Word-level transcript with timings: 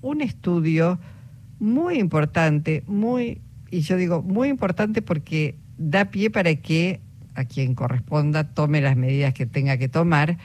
un 0.00 0.20
estudio 0.20 0.98
muy 1.58 1.98
importante, 1.98 2.82
muy, 2.86 3.40
y 3.70 3.80
yo 3.80 3.96
digo 3.96 4.22
muy 4.22 4.48
importante 4.48 5.02
porque 5.02 5.56
da 5.78 6.06
pie 6.06 6.30
para 6.30 6.54
que 6.56 7.00
a 7.34 7.44
quien 7.44 7.74
corresponda 7.74 8.54
tome 8.54 8.80
las 8.80 8.96
medidas 8.96 9.34
que 9.34 9.46
tenga 9.46 9.76
que 9.76 9.88
tomar, 9.88 10.38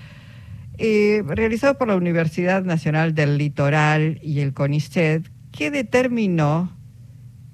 eh, 0.78 1.24
realizado 1.26 1.78
por 1.78 1.88
la 1.88 1.96
Universidad 1.96 2.63
Nacional 2.63 3.13
del 3.13 3.38
Litoral 3.38 4.20
y 4.24 4.40
el 4.40 4.54
CONICET, 4.54 5.29
que 5.51 5.72
determinó 5.72 6.72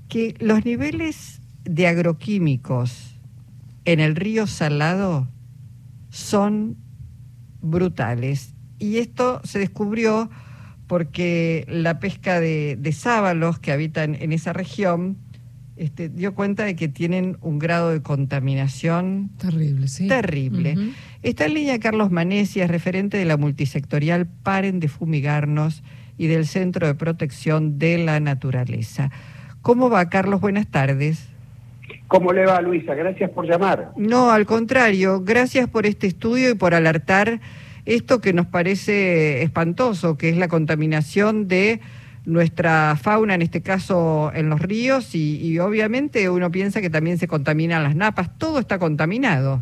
que 0.08 0.36
los 0.40 0.64
niveles 0.64 1.42
de 1.64 1.88
agroquímicos 1.88 3.20
en 3.86 4.00
el 4.00 4.16
río 4.16 4.48
Salado 4.48 5.28
son 6.10 6.78
brutales. 7.62 8.54
Y 8.78 8.98
esto 8.98 9.42
se 9.44 9.60
descubrió 9.60 10.30
porque 10.88 11.66
la 11.68 12.00
pesca 12.00 12.40
de, 12.40 12.78
sábalos 12.94 13.60
que 13.60 13.72
habitan 13.72 14.16
en 14.16 14.32
esa 14.32 14.54
región 14.54 15.18
este, 15.76 16.10
dio 16.10 16.34
cuenta 16.36 16.64
de 16.64 16.76
que 16.76 16.88
tienen 16.88 17.38
un 17.42 17.60
grado 17.60 17.90
de 17.90 18.02
contaminación 18.02 19.30
terrible. 19.38 19.88
¿sí? 19.88 20.08
terrible. 20.08 20.76
Está 21.22 21.46
en 21.46 21.56
línea 21.56 21.80
Carlos 21.80 22.12
Manesia, 22.12 22.68
referente 22.68 23.18
de 23.18 23.26
la 23.26 23.38
multisectorial 23.38 24.28
Paren 24.28 24.80
de 24.80 24.88
Fumigarnos 24.88 25.84
y 26.18 26.28
del 26.28 26.46
Centro 26.46 26.88
de 26.88 26.96
Protección 26.96 27.78
de 27.78 27.98
la 27.98 28.20
Naturaleza. 28.20 29.12
¿Cómo 29.62 29.90
va, 29.90 30.10
Carlos? 30.10 30.40
Buenas 30.40 30.68
tardes. 30.68 31.28
¿Cómo 32.08 32.32
le 32.32 32.46
va, 32.46 32.62
Luisa? 32.62 32.94
Gracias 32.94 33.32
por 33.32 33.48
llamar. 33.48 33.92
No, 33.98 34.30
al 34.32 34.46
contrario, 34.46 35.22
gracias 35.22 35.68
por 35.68 35.86
este 35.86 36.08
estudio 36.08 36.52
y 36.52 36.54
por 36.54 36.74
alertar 36.74 37.40
esto 37.86 38.20
que 38.20 38.34
nos 38.34 38.48
parece 38.48 39.44
espantoso, 39.44 40.18
que 40.18 40.30
es 40.30 40.38
la 40.38 40.48
contaminación 40.48 41.48
de 41.48 41.80
nuestra 42.26 42.96
fauna, 42.96 43.36
en 43.36 43.44
este 43.44 43.62
caso 43.62 44.32
en 44.34 44.50
los 44.50 44.60
ríos, 44.60 45.14
y, 45.14 45.60
obviamente 45.60 46.30
uno 46.30 46.52
piensa 46.52 46.82
que 46.82 46.90
también 46.90 47.18
se 47.18 47.28
contaminan 47.28 47.84
las 47.84 47.96
napas, 47.96 48.38
todo 48.38 48.60
está 48.60 48.80
contaminado. 48.80 49.62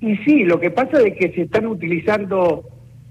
Y 0.00 0.16
sí, 0.18 0.44
lo 0.44 0.60
que 0.60 0.70
pasa 0.70 1.00
es 1.00 1.14
que 1.16 1.32
se 1.32 1.42
están 1.42 1.66
utilizando 1.66 2.64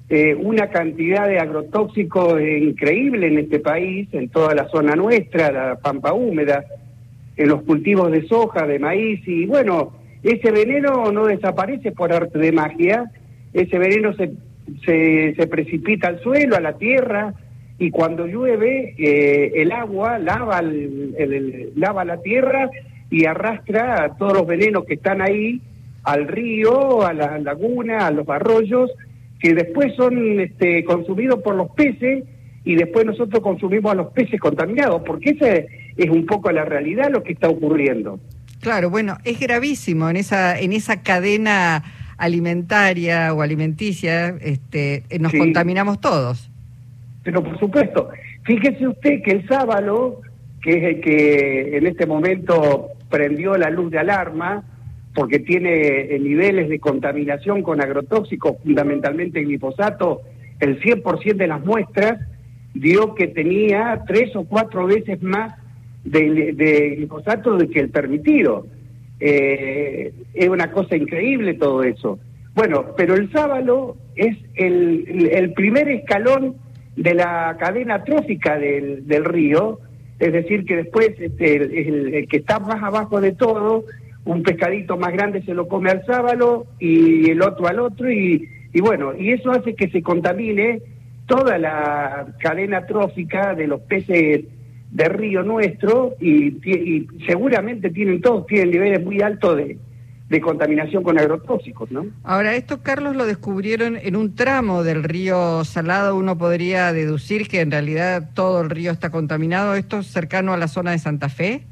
eh, 0.10 0.34
una 0.34 0.70
cantidad 0.70 1.28
de 1.28 1.40
agrotóxicos 1.40 2.42
increíble 2.42 3.28
en 3.28 3.40
este 3.40 3.60
país, 3.60 4.08
en 4.14 4.30
toda 4.30 4.56
la 4.56 4.68
zona 4.70 4.96
nuestra, 4.96 5.52
la 5.52 5.76
pampa 5.80 6.14
húmeda, 6.14 6.64
en 7.38 7.50
los 7.50 7.62
cultivos 7.64 8.12
de 8.12 8.28
soja, 8.28 8.66
de 8.66 8.80
maíz, 8.80 9.22
y 9.28 9.46
bueno, 9.46 9.94
ese 10.24 10.52
veneno 10.52 11.12
no 11.12 11.26
desaparece 11.26 11.92
por 11.92 12.12
arte 12.12 12.40
de 12.40 12.52
magia, 12.52 13.12
ese 13.54 13.78
veneno 13.78 14.14
se, 14.14 14.34
se, 14.86 15.48
precipita 15.48 16.08
al 16.08 16.22
suelo, 16.22 16.56
a 16.56 16.62
la 16.62 16.78
tierra, 16.78 17.34
y 17.78 17.92
cuando 17.92 18.28
llueve 18.28 18.96
eh, 18.98 19.54
el 19.56 19.72
agua 19.72 20.20
lava, 20.20 20.60
el, 20.60 21.72
lava 21.76 22.06
la 22.06 22.22
tierra 22.22 22.70
y 23.10 23.26
arrastra 23.26 24.04
a 24.04 24.18
todos 24.18 24.34
los 24.34 24.48
venenos 24.48 24.86
que 24.86 24.96
están 24.96 25.22
ahí 25.22 25.62
al 26.04 26.28
río, 26.28 27.06
a 27.06 27.14
la 27.14 27.40
laguna, 27.40 28.08
a 28.08 28.12
los 28.12 28.28
arroyos, 28.30 28.92
que 29.40 29.54
después 29.54 29.96
son 29.96 30.40
este, 30.40 30.84
consumidos 30.84 31.42
por 31.42 31.56
los 31.56 31.72
peces 31.72 32.26
y 32.66 32.76
después 32.76 33.06
nosotros 33.06 33.42
consumimos 33.42 33.92
a 33.94 33.96
los 33.96 34.12
peces 34.12 34.40
contaminados, 34.40 35.02
porque 35.06 35.32
esa 35.32 35.48
es 35.98 36.10
un 36.10 36.26
poco 36.26 36.52
la 36.52 36.66
realidad 36.66 37.10
lo 37.10 37.24
que 37.24 37.34
está 37.34 37.50
ocurriendo. 37.50 38.20
Claro, 38.62 38.90
bueno, 38.90 39.18
es 39.24 39.40
gravísimo 39.40 40.10
en 40.10 40.18
esa 40.18 40.60
en 40.60 40.74
esa 40.74 41.02
cadena 41.02 41.84
alimentaria 42.20 43.34
o 43.34 43.42
alimenticia, 43.42 44.36
este, 44.42 45.04
nos 45.20 45.34
contaminamos 45.34 46.00
todos. 46.00 46.52
Pero 47.24 47.44
por 47.44 47.58
supuesto, 47.60 48.10
fíjese 48.44 48.88
usted 48.88 49.22
que 49.24 49.32
el 49.32 49.48
sábado, 49.48 50.22
que 50.62 50.78
es 50.78 50.84
el 50.84 51.02
que 51.02 51.78
en 51.78 51.88
este 51.88 52.06
momento 52.06 52.90
prendió 53.10 53.58
la 53.58 53.70
luz 53.70 53.90
de 53.90 54.00
alarma, 54.00 54.64
porque 55.16 55.40
tiene 55.40 56.16
eh, 56.16 56.20
niveles 56.20 56.70
de 56.70 56.80
contaminación 56.80 57.64
con 57.64 57.82
agrotóxicos, 57.82 58.58
fundamentalmente 58.64 59.42
glifosato, 59.42 60.22
el 60.60 60.80
100% 60.82 61.36
de 61.36 61.48
las 61.48 61.66
muestras 61.66 62.20
dio 62.74 63.16
que 63.16 63.28
tenía 63.28 64.04
tres 64.06 64.36
o 64.36 64.44
cuatro 64.44 64.86
veces 64.86 65.22
más 65.24 65.54
de, 66.04 66.54
de 66.54 66.96
glifosato 66.98 67.58
de 67.58 67.70
que 67.70 67.80
el 67.80 67.90
permitido. 67.90 68.68
Eh, 69.20 70.14
es 70.34 70.50
una 70.50 70.72
cosa 70.72 70.96
increíble 70.96 71.54
todo 71.56 71.84
eso. 71.84 72.20
Bueno, 72.56 72.94
pero 72.98 73.16
el 73.16 73.32
sábalo 73.32 73.98
es 74.16 74.38
el, 74.56 75.54
primer 75.56 75.88
escalón 75.90 76.56
de 76.96 77.14
la 77.14 77.56
cadena 77.60 78.04
trófica 78.04 78.58
del, 78.58 79.26
río, 79.26 79.80
es 80.20 80.34
decir, 80.34 80.66
que 80.66 80.78
después 80.78 81.12
este, 81.20 81.56
el, 81.56 82.28
que 82.28 82.38
está 82.38 82.60
más 82.60 82.82
abajo 82.84 83.22
de 83.22 83.32
todo, 83.34 83.86
un 84.26 84.44
pescadito 84.44 84.98
más 84.98 85.14
grande 85.14 85.42
se 85.44 85.54
lo 85.54 85.68
come 85.68 85.90
al 85.90 86.06
sábalo 86.06 86.66
y 86.80 87.30
el 87.30 87.42
otro 87.42 87.68
al 87.68 87.80
otro, 87.80 88.12
y, 88.12 88.50
y 88.74 88.82
bueno, 88.82 89.14
y 89.18 89.32
eso 89.32 89.52
hace 89.52 89.76
que 89.76 89.90
se 89.90 90.02
contamine 90.02 90.82
toda 91.28 91.58
la 91.58 92.28
cadena 92.40 92.86
trófica 92.86 93.54
de 93.54 93.68
los 93.68 93.82
peces 93.82 94.46
de 94.92 95.06
río 95.10 95.44
nuestro 95.44 96.16
y, 96.20 97.08
seguramente 97.28 97.90
tienen 97.90 98.22
todos 98.22 98.48
tienen 98.48 98.72
niveles 98.72 99.04
muy 99.04 99.22
altos 99.22 99.58
de, 99.58 99.78
de, 100.30 100.42
contaminación 100.42 101.04
con 101.04 101.20
agrotóxicos, 101.20 101.92
¿no? 101.92 102.08
Ahora, 102.24 102.56
esto, 102.56 102.82
Carlos, 102.82 103.16
lo 103.16 103.26
descubrieron 103.26 103.98
en 104.02 104.16
un 104.16 104.36
tramo 104.36 104.84
del 104.84 105.04
río 105.04 105.64
Salado. 105.64 106.16
Uno 106.16 106.38
podría 106.38 106.92
deducir 106.92 107.48
que 107.48 107.62
en 107.62 107.72
realidad 107.72 108.32
todo 108.34 108.62
el 108.62 108.70
río 108.70 108.92
está 108.92 109.12
contaminado. 109.12 109.76
¿Esto 109.76 110.00
es 110.00 110.08
cercano 110.08 110.54
a 110.54 110.58
la 110.58 110.68
zona 110.68 110.92
de 110.92 111.00
Santa 111.00 111.30
Fe? 111.30 111.64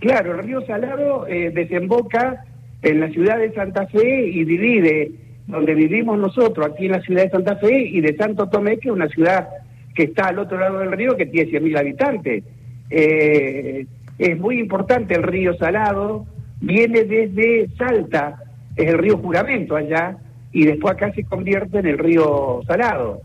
Claro, 0.00 0.34
el 0.34 0.44
río 0.46 0.64
Salado 0.66 1.26
eh, 1.28 1.50
desemboca 1.50 2.44
en 2.82 3.00
la 3.00 3.08
ciudad 3.10 3.38
de 3.38 3.52
Santa 3.52 3.86
Fe 3.86 4.26
y 4.28 4.44
divide 4.44 5.12
donde 5.46 5.74
vivimos 5.74 6.18
nosotros, 6.18 6.66
aquí 6.66 6.86
en 6.86 6.92
la 6.92 7.02
ciudad 7.02 7.24
de 7.24 7.30
Santa 7.30 7.56
Fe, 7.56 7.82
y 7.82 8.00
de 8.00 8.16
Santo 8.16 8.48
Tomé, 8.48 8.78
que 8.78 8.88
es 8.88 8.94
una 8.94 9.08
ciudad 9.08 9.48
que 9.94 10.04
está 10.04 10.28
al 10.28 10.38
otro 10.38 10.58
lado 10.58 10.78
del 10.78 10.92
río, 10.92 11.16
que 11.16 11.26
tiene 11.26 11.50
100.000 11.50 11.78
habitantes. 11.78 12.44
Eh, 12.90 13.86
es 14.18 14.38
muy 14.38 14.58
importante 14.58 15.14
el 15.14 15.22
río 15.22 15.54
Salado, 15.54 16.26
viene 16.60 17.04
desde 17.04 17.68
Salta, 17.76 18.36
es 18.76 18.88
el 18.88 18.98
río 18.98 19.18
Juramento 19.18 19.76
allá, 19.76 20.16
y 20.52 20.64
después 20.64 20.94
acá 20.94 21.12
se 21.12 21.24
convierte 21.24 21.78
en 21.78 21.86
el 21.86 21.98
río 21.98 22.60
Salado. 22.66 23.22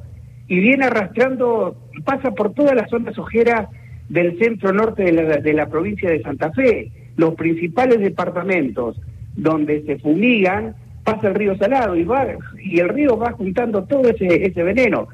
Y 0.47 0.59
viene 0.59 0.85
arrastrando, 0.85 1.75
pasa 2.05 2.31
por 2.31 2.53
todas 2.53 2.73
las 2.75 2.89
zonas 2.89 3.17
ojeras 3.17 3.67
del 4.09 4.38
centro 4.39 4.72
norte 4.72 5.03
de 5.03 5.11
la, 5.11 5.38
de 5.38 5.53
la 5.53 5.67
provincia 5.67 6.09
de 6.09 6.22
Santa 6.22 6.51
Fe. 6.51 6.91
Los 7.17 7.35
principales 7.35 7.99
departamentos 7.99 8.99
donde 9.35 9.84
se 9.84 9.99
fumigan, 9.99 10.75
pasa 11.03 11.28
el 11.28 11.35
río 11.35 11.55
Salado 11.57 11.95
y, 11.95 12.03
va, 12.03 12.28
y 12.61 12.79
el 12.79 12.89
río 12.89 13.17
va 13.17 13.31
juntando 13.31 13.84
todo 13.84 14.09
ese, 14.09 14.45
ese 14.45 14.63
veneno. 14.63 15.07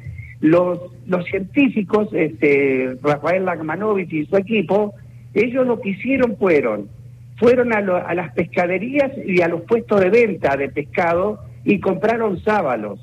Los, 0.43 0.77
los 1.07 1.23
científicos, 1.23 2.09
este, 2.11 2.97
Rafael 3.01 3.45
Lagmanovich 3.45 4.11
y 4.11 4.25
su 4.25 4.35
equipo, 4.35 4.93
ellos 5.33 5.65
lo 5.65 5.79
que 5.79 5.91
hicieron 5.91 6.35
fueron, 6.35 6.89
fueron 7.37 7.71
a, 7.71 7.77
a 7.77 8.13
las 8.13 8.33
pescaderías 8.33 9.11
y 9.25 9.41
a 9.41 9.47
los 9.47 9.61
puestos 9.61 10.01
de 10.01 10.09
venta 10.09 10.57
de 10.57 10.67
pescado 10.67 11.39
y 11.63 11.79
compraron 11.79 12.43
sábalos. 12.43 12.99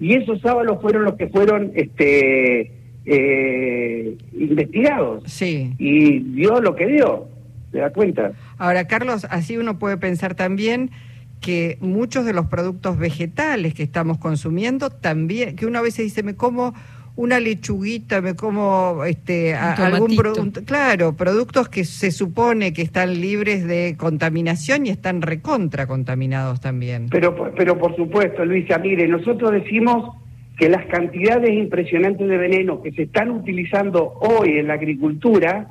Y 0.00 0.14
esos 0.14 0.40
sábalos 0.40 0.80
fueron 0.80 1.04
los 1.04 1.16
que 1.16 1.28
fueron 1.28 1.72
este, 1.74 2.72
eh, 3.04 4.16
investigados. 4.32 5.24
Sí. 5.26 5.74
Y 5.76 6.20
dio 6.20 6.62
lo 6.62 6.74
que 6.76 6.86
dio, 6.86 7.28
¿se 7.72 7.78
da 7.78 7.90
cuenta? 7.90 8.32
Ahora, 8.56 8.86
Carlos, 8.86 9.26
así 9.28 9.58
uno 9.58 9.78
puede 9.78 9.98
pensar 9.98 10.34
también 10.34 10.90
que 11.40 11.78
muchos 11.80 12.24
de 12.24 12.32
los 12.32 12.46
productos 12.46 12.98
vegetales 12.98 13.74
que 13.74 13.82
estamos 13.82 14.18
consumiendo 14.18 14.90
también, 14.90 15.56
que 15.56 15.66
una 15.66 15.80
vez 15.80 15.94
se 15.94 16.02
dice, 16.02 16.22
me 16.22 16.36
como 16.36 16.74
una 17.16 17.40
lechuguita, 17.40 18.20
me 18.20 18.34
como 18.34 19.04
este 19.04 19.54
algún 19.54 20.16
producto, 20.16 20.64
claro, 20.64 21.14
productos 21.14 21.68
que 21.68 21.84
se 21.84 22.12
supone 22.12 22.72
que 22.72 22.82
están 22.82 23.20
libres 23.20 23.66
de 23.66 23.94
contaminación 23.98 24.86
y 24.86 24.90
están 24.90 25.20
recontra 25.20 25.86
contaminados 25.86 26.60
también. 26.60 27.08
Pero 27.10 27.52
pero 27.56 27.78
por 27.78 27.96
supuesto, 27.96 28.44
Luisa, 28.44 28.78
mire, 28.78 29.08
nosotros 29.08 29.52
decimos 29.52 30.16
que 30.56 30.68
las 30.68 30.86
cantidades 30.86 31.50
impresionantes 31.50 32.28
de 32.28 32.36
veneno 32.36 32.82
que 32.82 32.92
se 32.92 33.02
están 33.02 33.30
utilizando 33.30 34.14
hoy 34.20 34.58
en 34.58 34.68
la 34.68 34.74
agricultura 34.74 35.68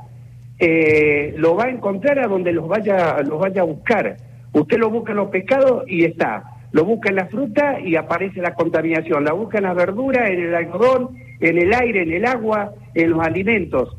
eh, 0.59 1.33
lo 1.37 1.55
va 1.55 1.65
a 1.65 1.69
encontrar 1.69 2.19
a 2.19 2.27
donde 2.27 2.51
los 2.51 2.67
vaya 2.67 3.21
los 3.21 3.39
vaya 3.39 3.61
a 3.61 3.65
buscar 3.65 4.17
Usted 4.53 4.77
lo 4.77 4.89
busca 4.89 5.11
en 5.11 5.17
los 5.17 5.29
pescados 5.29 5.83
y 5.87 6.05
está. 6.05 6.43
Lo 6.71 6.85
busca 6.85 7.09
en 7.09 7.15
la 7.15 7.27
fruta 7.27 7.79
y 7.79 7.95
aparece 7.95 8.41
la 8.41 8.53
contaminación. 8.53 9.23
La 9.23 9.33
busca 9.33 9.57
en 9.57 9.63
la 9.65 9.73
verdura, 9.73 10.27
en 10.27 10.39
el 10.39 10.55
algodón, 10.55 11.09
en 11.39 11.57
el 11.57 11.73
aire, 11.73 12.03
en 12.03 12.13
el 12.13 12.25
agua, 12.25 12.73
en 12.93 13.11
los 13.11 13.25
alimentos. 13.25 13.95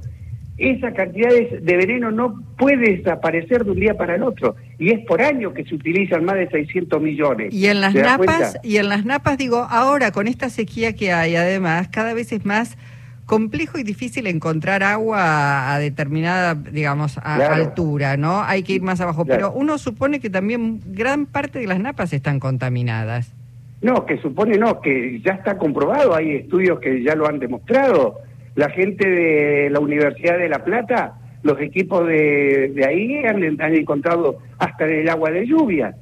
Esa 0.57 0.93
cantidad 0.93 1.31
de 1.31 1.77
veneno 1.77 2.11
no 2.11 2.43
puede 2.59 2.97
desaparecer 2.97 3.65
de 3.65 3.71
un 3.71 3.81
día 3.81 3.95
para 3.95 4.17
el 4.17 4.23
otro. 4.23 4.57
Y 4.79 4.91
es 4.91 5.01
por 5.07 5.23
año 5.23 5.55
que 5.55 5.65
se 5.65 5.75
utilizan 5.75 6.25
más 6.25 6.37
de 6.37 6.51
600 6.51 7.01
millones. 7.01 7.53
Y 7.53 7.67
en 7.67 7.81
las 7.81 7.95
napas, 7.95 8.59
y 8.63 8.77
en 8.77 8.91
las 8.91 9.07
napas 9.07 9.39
digo, 9.39 9.67
ahora 9.71 10.13
con 10.13 10.29
esta 10.29 10.51
sequía 10.51 10.95
que 10.95 11.13
hay, 11.13 11.35
además, 11.35 11.89
cada 11.89 12.13
vez 12.13 12.33
es 12.33 12.45
más 12.45 12.77
complejo 13.31 13.79
y 13.79 13.85
difícil 13.85 14.27
encontrar 14.27 14.83
agua 14.83 15.73
a 15.73 15.79
determinada, 15.79 16.57
digamos, 16.57 17.17
a 17.19 17.37
altura, 17.55 18.17
¿no? 18.17 18.43
Hay 18.43 18.65
que 18.65 18.73
ir 18.73 18.83
más 18.83 19.01
abajo, 19.01 19.25
pero 19.25 19.53
uno 19.53 19.79
supone 19.79 20.19
que 20.19 20.31
también 20.31 20.81
gran 20.87 21.27
parte 21.27 21.61
de 21.61 21.69
las 21.69 21.79
napas 21.79 22.13
están 22.13 22.41
contaminadas. 22.41 23.33
No, 23.83 24.05
que 24.05 24.19
supone 24.19 24.59
no, 24.59 24.81
que 24.81 25.21
ya 25.25 25.35
está 25.35 25.59
comprobado, 25.59 26.17
hay 26.17 26.39
estudios 26.39 26.81
que 26.81 27.05
ya 27.05 27.15
lo 27.15 27.29
han 27.29 27.39
demostrado. 27.39 28.19
La 28.57 28.69
gente 28.69 29.09
de 29.09 29.71
la 29.71 29.79
Universidad 29.79 30.37
de 30.37 30.49
La 30.49 30.65
Plata, 30.65 31.15
los 31.45 31.61
equipos 31.61 32.09
de, 32.09 32.73
de 32.75 32.85
ahí 32.85 33.25
han, 33.25 33.61
han 33.63 33.75
encontrado 33.77 34.39
hasta 34.59 34.87
el 34.87 35.09
agua 35.09 35.31
de 35.31 35.47
lluvia, 35.47 35.95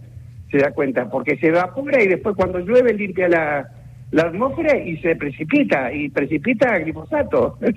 se 0.51 0.57
da 0.57 0.71
cuenta, 0.71 1.11
porque 1.11 1.37
se 1.37 1.49
evapora 1.49 2.03
y 2.03 2.09
después 2.09 2.35
cuando 2.37 2.59
llueve 2.61 2.95
limpia 2.95 3.29
la, 3.29 3.69
la 4.11 4.23
atmósfera 4.23 4.79
y 4.79 4.97
se 4.99 5.17
precipita, 5.17 5.93
y 5.93 6.09
precipita 6.09 6.79
glifosato. 6.79 7.59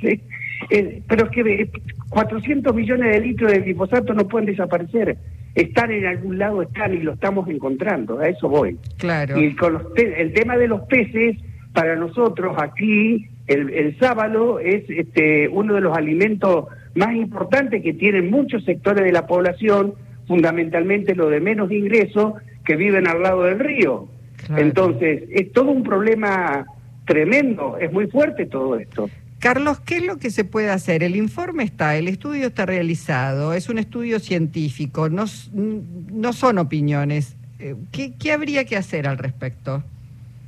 Eh, 0.69 1.01
pero 1.07 1.25
es 1.25 1.31
que 1.31 1.69
400 2.09 2.75
millones 2.75 3.13
de 3.13 3.19
litros 3.19 3.51
de 3.51 3.61
glifosato 3.61 4.13
no 4.13 4.27
pueden 4.27 4.45
desaparecer. 4.45 5.17
Están 5.55 5.89
en 5.89 6.05
algún 6.05 6.37
lado, 6.37 6.61
están 6.61 6.93
y 6.93 6.99
lo 6.99 7.13
estamos 7.13 7.49
encontrando, 7.49 8.19
a 8.19 8.27
eso 8.27 8.47
voy. 8.47 8.77
Claro. 8.97 9.41
Y 9.41 9.55
con 9.55 9.81
el 9.95 10.33
tema 10.33 10.57
de 10.57 10.67
los 10.67 10.81
peces, 10.81 11.37
para 11.73 11.95
nosotros 11.95 12.55
aquí, 12.59 13.27
el, 13.47 13.71
el 13.71 13.97
sábalo 13.97 14.59
es 14.59 14.83
este, 14.87 15.47
uno 15.47 15.73
de 15.73 15.81
los 15.81 15.97
alimentos 15.97 16.67
más 16.93 17.15
importantes 17.15 17.81
que 17.81 17.93
tienen 17.93 18.29
muchos 18.29 18.63
sectores 18.63 19.03
de 19.03 19.11
la 19.11 19.25
población, 19.25 19.95
fundamentalmente 20.27 21.15
los 21.15 21.31
de 21.31 21.39
menos 21.39 21.71
ingresos, 21.71 22.33
que 22.65 22.75
viven 22.75 23.07
al 23.07 23.21
lado 23.23 23.43
del 23.43 23.59
río. 23.59 24.07
Entonces, 24.55 25.23
es 25.31 25.51
todo 25.51 25.71
un 25.71 25.83
problema 25.83 26.65
tremendo, 27.05 27.77
es 27.77 27.91
muy 27.91 28.07
fuerte 28.07 28.45
todo 28.45 28.77
esto. 28.77 29.09
Carlos, 29.39 29.79
¿qué 29.79 29.97
es 29.97 30.05
lo 30.05 30.17
que 30.17 30.29
se 30.29 30.43
puede 30.45 30.69
hacer? 30.69 31.01
El 31.01 31.15
informe 31.15 31.63
está, 31.63 31.97
el 31.97 32.07
estudio 32.07 32.47
está 32.47 32.65
realizado, 32.65 33.53
es 33.53 33.69
un 33.69 33.79
estudio 33.79 34.19
científico, 34.19 35.09
no, 35.09 35.25
no 35.53 36.33
son 36.33 36.59
opiniones. 36.59 37.35
Eh, 37.59 37.75
¿Qué, 37.91 38.13
¿Qué 38.19 38.31
habría 38.31 38.65
que 38.65 38.77
hacer 38.77 39.07
al 39.07 39.17
respecto? 39.17 39.83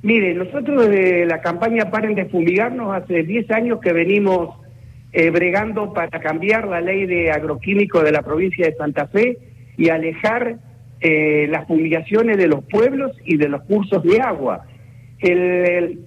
Mire, 0.03 0.33
nosotros 0.35 0.89
desde 0.89 1.25
la 1.25 1.41
campaña 1.41 1.89
Paren 1.89 2.13
de 2.13 2.25
Fumigarnos 2.25 2.93
hace 2.93 3.23
10 3.23 3.49
años 3.51 3.79
que 3.79 3.93
venimos 3.93 4.55
eh, 5.13 5.29
bregando 5.29 5.93
para 5.93 6.19
cambiar 6.19 6.67
la 6.67 6.81
ley 6.81 7.05
de 7.05 7.31
agroquímico 7.31 8.03
de 8.03 8.11
la 8.11 8.21
provincia 8.21 8.65
de 8.65 8.75
Santa 8.75 9.07
Fe 9.07 9.37
y 9.77 9.89
alejar 9.89 10.57
eh, 11.05 11.47
las 11.49 11.67
fumigaciones 11.67 12.37
de 12.37 12.47
los 12.47 12.63
pueblos 12.63 13.11
y 13.25 13.35
de 13.35 13.49
los 13.49 13.63
cursos 13.63 14.01
de 14.03 14.21
agua. 14.21 14.65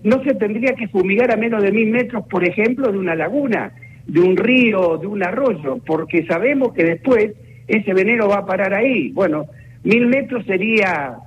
no 0.02 0.25
se 0.25 0.34
tendría 0.37 0.75
que 0.75 0.88
fumigar 0.88 1.31
a 1.31 1.37
menos 1.37 1.62
de 1.62 1.70
mil 1.70 1.90
metros, 1.90 2.25
por 2.26 2.48
ejemplo, 2.48 2.90
de 2.90 2.96
una 2.96 3.14
laguna, 3.14 3.75
de 4.06 4.20
un 4.20 4.38
río, 4.38 4.96
de 4.96 5.06
un 5.06 5.22
arroyo, 5.22 5.81
porque 5.87 6.25
sabemos 6.25 6.72
que 6.72 6.82
después 6.82 7.32
ese 7.69 7.93
veneno 7.93 8.26
va 8.26 8.37
a 8.37 8.46
parar 8.46 8.72
ahí. 8.72 9.10
Bueno, 9.10 9.44
mil 9.84 10.06
metros 10.06 10.46
sería 10.46 11.19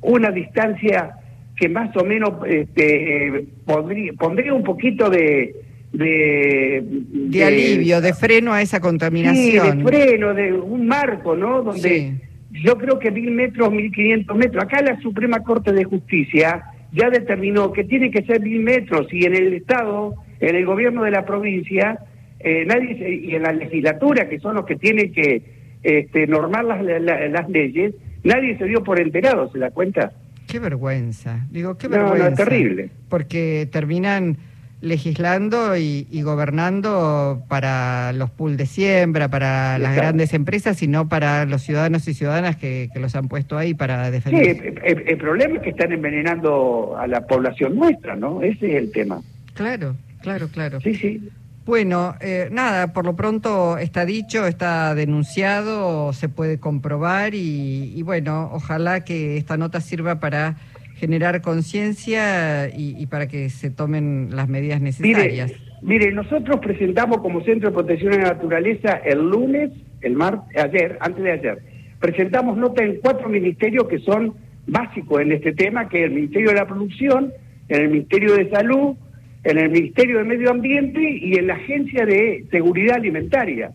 una 0.00 0.30
distancia 0.30 1.16
que 1.54 1.68
más 1.68 1.94
o 1.94 2.04
menos 2.04 2.32
este, 2.46 3.44
pondría, 3.66 4.54
un 4.54 4.64
poquito 4.64 5.10
de, 5.10 5.54
de, 5.92 6.82
de, 6.82 7.44
alivio, 7.44 8.00
de 8.00 8.14
freno 8.14 8.54
a 8.54 8.62
esa 8.62 8.80
contaminación. 8.80 9.72
Sí, 9.72 9.76
de 9.76 9.84
freno, 9.84 10.32
de 10.32 10.50
un 10.54 10.86
marco, 10.86 11.36
¿no? 11.36 11.62
Donde 11.62 12.31
yo 12.52 12.76
creo 12.76 12.98
que 12.98 13.10
mil 13.10 13.30
metros, 13.30 13.70
mil 13.72 13.90
quinientos 13.90 14.36
metros. 14.36 14.64
Acá 14.64 14.82
la 14.82 15.00
Suprema 15.00 15.40
Corte 15.40 15.72
de 15.72 15.84
Justicia 15.84 16.62
ya 16.92 17.08
determinó 17.08 17.72
que 17.72 17.84
tiene 17.84 18.10
que 18.10 18.22
ser 18.24 18.40
mil 18.40 18.60
metros 18.60 19.06
y 19.12 19.24
en 19.24 19.34
el 19.34 19.54
Estado, 19.54 20.14
en 20.40 20.54
el 20.54 20.66
gobierno 20.66 21.04
de 21.04 21.10
la 21.10 21.24
provincia, 21.24 21.98
eh, 22.40 22.64
nadie 22.66 23.20
y 23.22 23.34
en 23.34 23.42
la 23.42 23.52
legislatura, 23.52 24.28
que 24.28 24.38
son 24.38 24.56
los 24.56 24.66
que 24.66 24.76
tienen 24.76 25.12
que 25.12 25.42
este, 25.82 26.26
normar 26.26 26.64
las, 26.64 26.82
las 26.82 27.48
leyes, 27.48 27.94
nadie 28.22 28.58
se 28.58 28.64
dio 28.66 28.84
por 28.84 29.00
enterado, 29.00 29.50
¿se 29.50 29.58
da 29.58 29.70
cuenta? 29.70 30.12
Qué 30.46 30.58
vergüenza. 30.58 31.46
Digo, 31.50 31.78
qué 31.78 31.88
vergüenza. 31.88 32.24
No, 32.24 32.30
no, 32.30 32.36
terrible. 32.36 32.90
Porque 33.08 33.68
terminan 33.72 34.36
legislando 34.82 35.76
y, 35.76 36.22
gobernando 36.22 37.42
para 37.48 38.12
los 38.12 38.30
pools 38.30 38.56
de 38.56 38.66
siembra, 38.66 39.28
para 39.28 39.78
las 39.78 39.96
grandes 39.96 40.34
empresas 40.34 40.82
y 40.82 40.88
no 40.88 41.08
para 41.08 41.46
los 41.46 41.62
ciudadanos 41.62 42.06
y 42.08 42.14
ciudadanas 42.14 42.56
que, 42.56 42.90
los 42.96 43.14
han 43.16 43.28
puesto 43.28 43.56
ahí 43.56 43.74
para 43.74 44.10
defender. 44.10 44.56
Sí, 44.56 44.74
el, 44.84 45.16
problema 45.16 45.56
es 45.56 45.62
que 45.62 45.70
están 45.70 45.92
envenenando 45.92 46.96
a 46.98 47.06
la 47.06 47.26
población 47.26 47.76
nuestra, 47.76 48.16
¿no? 48.16 48.42
Ese 48.42 48.70
es 48.70 48.74
el 48.74 48.92
tema. 48.92 49.22
Claro, 49.54 49.96
claro, 50.20 50.48
claro. 50.48 50.80
Sí, 50.80 50.94
sí. 50.94 51.28
Bueno, 51.64 52.16
eh, 52.20 52.48
nada, 52.50 52.92
por 52.92 53.04
lo 53.04 53.14
pronto 53.14 53.78
está 53.78 54.04
dicho, 54.04 54.46
está 54.48 54.96
denunciado, 54.96 56.12
se 56.12 56.28
puede 56.28 56.58
comprobar 56.58 57.36
y, 57.36 57.92
y 57.94 58.02
bueno, 58.02 58.50
ojalá 58.52 59.04
que 59.04 59.36
esta 59.36 59.56
nota 59.56 59.80
sirva 59.80 60.18
para 60.18 60.56
generar 61.02 61.42
conciencia 61.42 62.68
y, 62.68 63.04
para 63.06 63.26
que 63.26 63.50
se 63.50 63.70
tomen 63.70 64.28
las 64.36 64.48
medidas 64.48 64.80
necesarias. 64.80 65.52
Mire, 65.82 66.12
nosotros 66.12 66.60
presentamos 66.60 67.18
como 67.18 67.42
Centro 67.42 67.70
de 67.70 67.74
Protección 67.74 68.12
de 68.12 68.18
la 68.18 68.34
Naturaleza 68.34 69.00
el 69.04 69.18
lunes, 69.18 69.72
el 70.00 70.12
martes, 70.12 70.56
ayer, 70.56 70.98
antes 71.00 71.24
de 71.24 71.32
ayer, 71.32 71.58
presentamos 71.98 72.56
nota 72.56 72.84
en 72.84 73.00
cuatro 73.02 73.28
ministerios 73.28 73.88
que 73.88 73.98
son 73.98 74.34
básicos 74.68 75.22
en 75.22 75.32
este 75.32 75.52
tema, 75.54 75.88
que 75.88 76.04
es 76.04 76.04
el 76.04 76.12
Ministerio 76.12 76.50
de 76.50 76.54
la 76.54 76.68
Producción, 76.68 77.32
en 77.68 77.82
el 77.82 77.88
Ministerio 77.88 78.36
de 78.36 78.48
Salud, 78.50 78.94
en 79.42 79.58
el 79.58 79.70
Ministerio 79.70 80.18
de 80.18 80.24
Medio 80.24 80.50
Ambiente 80.52 81.00
y 81.02 81.34
en 81.34 81.48
la 81.48 81.54
Agencia 81.54 82.06
de 82.06 82.44
Seguridad 82.52 82.98
Alimentaria, 82.98 83.72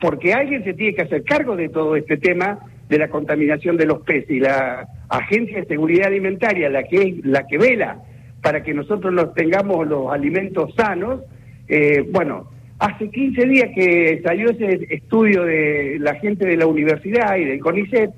porque 0.00 0.32
alguien 0.32 0.64
se 0.64 0.72
tiene 0.72 0.94
que 0.94 1.02
hacer 1.02 1.24
cargo 1.24 1.56
de 1.56 1.68
todo 1.68 1.94
este 1.94 2.16
tema 2.16 2.58
de 2.90 2.98
la 2.98 3.08
contaminación 3.08 3.76
de 3.76 3.86
los 3.86 4.02
peces. 4.02 4.30
Y 4.30 4.40
la 4.40 4.86
Agencia 5.08 5.60
de 5.60 5.66
Seguridad 5.66 6.08
Alimentaria, 6.08 6.68
la 6.68 6.82
que 6.82 7.20
la 7.22 7.46
que 7.46 7.56
vela 7.56 8.02
para 8.42 8.62
que 8.62 8.74
nosotros 8.74 9.12
nos 9.12 9.32
tengamos 9.34 9.86
los 9.86 10.12
alimentos 10.12 10.74
sanos, 10.74 11.20
eh, 11.68 12.04
bueno, 12.10 12.50
hace 12.78 13.10
15 13.10 13.46
días 13.46 13.68
que 13.74 14.20
salió 14.24 14.50
ese 14.50 14.86
estudio 14.90 15.44
de 15.44 15.98
la 16.00 16.14
gente 16.16 16.46
de 16.46 16.56
la 16.56 16.66
universidad 16.66 17.36
y 17.36 17.44
del 17.44 17.60
CONICET, 17.60 18.10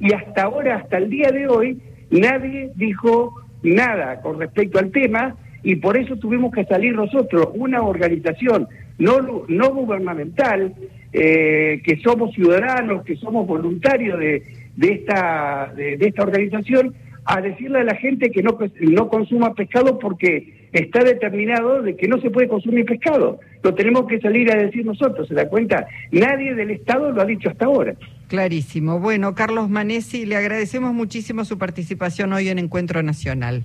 y 0.00 0.12
hasta 0.12 0.44
ahora, 0.44 0.76
hasta 0.76 0.98
el 0.98 1.08
día 1.08 1.30
de 1.30 1.46
hoy, 1.46 1.80
nadie 2.10 2.70
dijo 2.74 3.34
nada 3.62 4.20
con 4.22 4.40
respecto 4.40 4.78
al 4.78 4.90
tema, 4.90 5.36
y 5.62 5.76
por 5.76 5.96
eso 5.96 6.16
tuvimos 6.16 6.52
que 6.52 6.64
salir 6.64 6.94
nosotros, 6.94 7.48
una 7.54 7.82
organización 7.82 8.66
no, 8.98 9.44
no 9.48 9.70
gubernamental, 9.70 10.74
eh, 11.18 11.80
que 11.82 11.96
somos 12.04 12.34
ciudadanos, 12.34 13.02
que 13.02 13.16
somos 13.16 13.46
voluntarios 13.46 14.18
de, 14.18 14.42
de, 14.76 14.92
esta, 14.92 15.72
de, 15.74 15.96
esta 15.98 16.22
organización, 16.22 16.94
a 17.24 17.40
decirle 17.40 17.80
a 17.80 17.84
la 17.84 17.94
gente 17.94 18.30
que 18.30 18.42
no, 18.42 18.58
no 18.80 19.08
consuma 19.08 19.54
pescado 19.54 19.98
porque 19.98 20.68
está 20.72 21.02
determinado 21.02 21.80
de 21.80 21.96
que 21.96 22.06
no 22.06 22.20
se 22.20 22.28
puede 22.28 22.48
consumir 22.48 22.84
pescado. 22.84 23.40
Lo 23.62 23.74
tenemos 23.74 24.06
que 24.06 24.20
salir 24.20 24.52
a 24.52 24.58
decir 24.58 24.84
nosotros, 24.84 25.26
¿se 25.26 25.34
da 25.34 25.48
cuenta? 25.48 25.86
Nadie 26.12 26.54
del 26.54 26.70
Estado 26.70 27.10
lo 27.10 27.22
ha 27.22 27.24
dicho 27.24 27.48
hasta 27.48 27.64
ahora. 27.64 27.94
Clarísimo. 28.28 29.00
Bueno, 29.00 29.34
Carlos 29.34 29.70
Manesi, 29.70 30.26
le 30.26 30.36
agradecemos 30.36 30.92
muchísimo 30.92 31.46
su 31.46 31.56
participación 31.56 32.34
hoy 32.34 32.50
en 32.50 32.58
Encuentro 32.58 33.02
Nacional. 33.02 33.64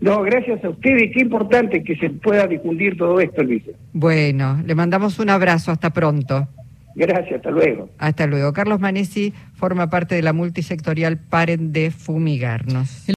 No, 0.00 0.22
gracias 0.22 0.64
a 0.64 0.70
ustedes. 0.70 1.10
Qué 1.12 1.20
importante 1.20 1.84
que 1.84 1.94
se 1.96 2.08
pueda 2.08 2.46
difundir 2.46 2.96
todo 2.96 3.20
esto, 3.20 3.42
Luisa. 3.42 3.72
Bueno, 3.92 4.62
le 4.64 4.74
mandamos 4.74 5.18
un 5.18 5.28
abrazo. 5.28 5.72
Hasta 5.72 5.90
pronto. 5.90 6.48
Gracias, 6.94 7.36
hasta 7.36 7.50
luego. 7.50 7.88
Hasta 7.98 8.26
luego. 8.26 8.52
Carlos 8.52 8.80
Manesi 8.80 9.32
forma 9.54 9.90
parte 9.90 10.14
de 10.14 10.22
la 10.22 10.32
multisectorial 10.32 11.18
Paren 11.18 11.72
de 11.72 11.90
Fumigarnos. 11.90 13.06